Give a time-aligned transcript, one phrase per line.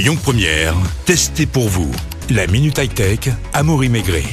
[0.00, 0.72] Lyon Première,
[1.04, 1.90] testez pour vous.
[2.30, 3.18] La Minute High Tech,
[3.52, 4.24] Amaury Maigret.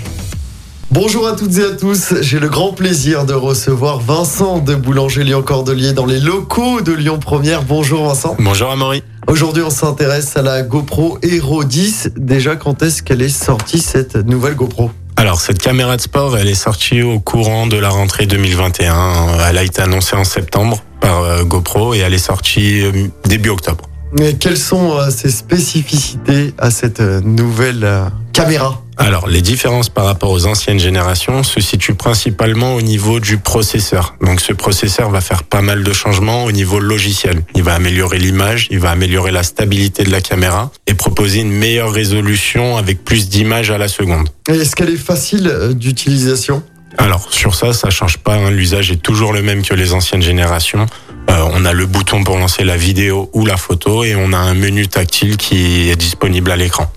[0.92, 5.26] Bonjour à toutes et à tous, j'ai le grand plaisir de recevoir Vincent de Boulanger
[5.26, 7.64] Lyon Cordelier dans les locaux de Lyon Première.
[7.64, 8.38] Bonjour Vincent.
[8.40, 9.04] Bonjour Amaury.
[9.28, 12.12] Aujourd'hui on s'intéresse à la GoPro Hero 10.
[12.16, 14.90] Déjà quand est-ce qu'elle est sortie cette nouvelle GoPro?
[15.18, 19.50] Alors cette caméra de sport, elle est sortie au courant de la rentrée 2021.
[19.50, 23.50] Elle a été annoncée en septembre par euh, GoPro et elle est sortie euh, début
[23.50, 23.84] octobre.
[24.14, 27.88] Mais quelles sont euh, ses spécificités à cette nouvelle
[28.34, 28.82] caméra?
[29.00, 34.16] Alors, les différences par rapport aux anciennes générations se situent principalement au niveau du processeur.
[34.22, 37.44] Donc, ce processeur va faire pas mal de changements au niveau logiciel.
[37.54, 41.52] Il va améliorer l'image, il va améliorer la stabilité de la caméra et proposer une
[41.52, 44.30] meilleure résolution avec plus d'images à la seconde.
[44.48, 46.64] Est-ce qu'elle est facile euh, d'utilisation?
[46.98, 48.36] Alors sur ça, ça change pas.
[48.36, 48.50] Hein.
[48.50, 50.88] L'usage est toujours le même que les anciennes générations.
[51.30, 54.38] Euh, on a le bouton pour lancer la vidéo ou la photo et on a
[54.38, 56.92] un menu tactile qui est disponible à l'écran.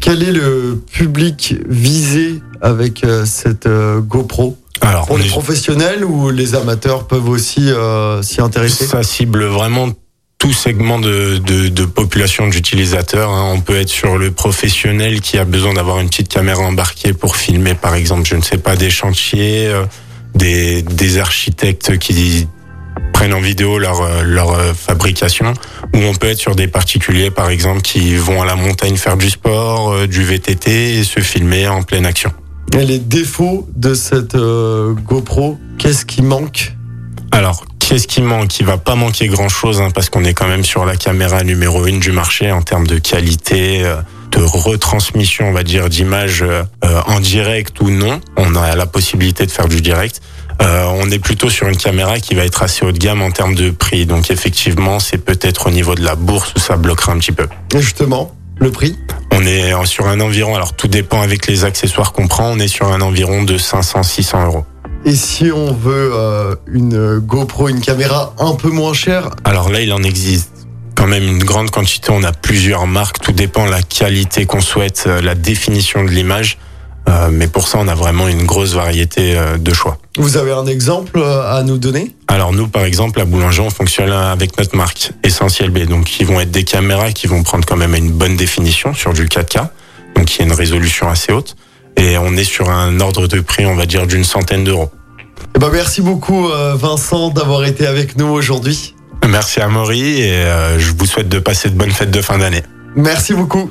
[0.00, 4.56] Quel est le public visé avec euh, cette euh, GoPro?
[4.80, 8.86] Alors, Pour les professionnels ou les amateurs peuvent aussi euh, s'y intéresser?
[8.86, 9.90] Ça cible vraiment
[10.38, 13.30] tout segment de, de, population d'utilisateurs.
[13.30, 13.52] Hein.
[13.54, 17.36] On peut être sur le professionnel qui a besoin d'avoir une petite caméra embarquée pour
[17.36, 19.72] filmer, par exemple, je ne sais pas, des chantiers,
[20.34, 22.46] des, des architectes qui
[23.24, 25.54] prennent en vidéo leur, euh, leur euh, fabrication,
[25.94, 29.16] ou on peut être sur des particuliers, par exemple, qui vont à la montagne faire
[29.16, 32.30] du sport, euh, du VTT et se filmer en pleine action.
[32.78, 36.74] Et les défauts de cette GoPro, qu'est-ce qui manque?
[37.32, 38.60] Alors, qu'est-ce qui manque?
[38.60, 41.86] Il va pas manquer grand-chose, hein, parce qu'on est quand même sur la caméra numéro
[41.86, 43.84] une du marché en termes de qualité
[44.32, 46.44] de retransmission, on va dire, d'images
[46.82, 48.20] en direct ou non.
[48.36, 50.20] On a la possibilité de faire du direct.
[50.62, 53.30] Euh, on est plutôt sur une caméra qui va être assez haut de gamme en
[53.30, 54.06] termes de prix.
[54.06, 57.46] Donc effectivement, c'est peut-être au niveau de la bourse où ça bloquera un petit peu.
[57.74, 58.96] Et justement, le prix
[59.32, 62.68] On est sur un environ, alors tout dépend avec les accessoires qu'on prend, on est
[62.68, 64.64] sur un environ de 500-600 euros.
[65.04, 69.30] Et si on veut euh, une GoPro, une caméra un peu moins chère?
[69.44, 72.10] Alors là, il en existe quand même une grande quantité.
[72.10, 73.20] On a plusieurs marques.
[73.20, 76.56] Tout dépend de la qualité qu'on souhaite, euh, la définition de l'image.
[77.08, 79.98] Euh, mais pour ça, on a vraiment une grosse variété euh, de choix.
[80.16, 82.14] Vous avez un exemple euh, à nous donner?
[82.28, 85.80] Alors nous, par exemple, à Boulanger, on fonctionne avec notre marque Essentiel B.
[85.80, 89.12] Donc, ils vont être des caméras qui vont prendre quand même une bonne définition sur
[89.12, 89.68] du 4K.
[90.16, 91.56] Donc, il y a une résolution assez haute.
[91.96, 94.90] Et on est sur un ordre de prix, on va dire, d'une centaine d'euros.
[95.54, 98.96] Eh ben, merci beaucoup, Vincent, d'avoir été avec nous aujourd'hui.
[99.28, 100.44] Merci à Maury et
[100.78, 102.62] je vous souhaite de passer de bonnes fêtes de fin d'année.
[102.96, 103.70] Merci beaucoup.